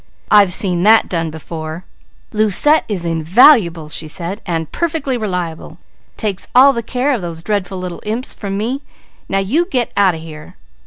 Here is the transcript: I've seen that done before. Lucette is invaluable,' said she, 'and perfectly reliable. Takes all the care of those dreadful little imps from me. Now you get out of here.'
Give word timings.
I've 0.31 0.51
seen 0.51 0.81
that 0.81 1.07
done 1.07 1.29
before. 1.29 1.85
Lucette 2.31 2.85
is 2.87 3.05
invaluable,' 3.05 3.89
said 3.89 4.37
she, 4.39 4.51
'and 4.51 4.71
perfectly 4.71 5.15
reliable. 5.15 5.77
Takes 6.17 6.47
all 6.55 6.73
the 6.73 6.81
care 6.81 7.13
of 7.13 7.21
those 7.21 7.43
dreadful 7.43 7.77
little 7.77 8.01
imps 8.03 8.33
from 8.33 8.57
me. 8.57 8.81
Now 9.29 9.37
you 9.37 9.63
get 9.67 9.91
out 9.95 10.15
of 10.15 10.21
here.' 10.21 10.55